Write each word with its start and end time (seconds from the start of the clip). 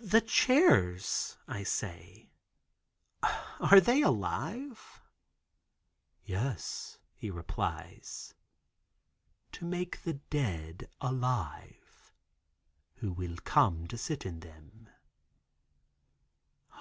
"The 0.00 0.20
chairs," 0.20 1.36
I 1.46 1.62
say, 1.62 2.32
"are 3.60 3.78
they 3.80 4.02
alive?" 4.02 5.00
"Yes," 6.24 6.98
he 7.14 7.30
replies, 7.30 8.34
"to 9.52 9.64
make 9.64 10.02
the 10.02 10.14
dead 10.14 10.90
alive, 11.00 12.12
who 12.96 13.12
will 13.12 13.36
come 13.44 13.86
to 13.86 13.96
sit 13.96 14.26
in 14.26 14.40
them." 14.40 14.90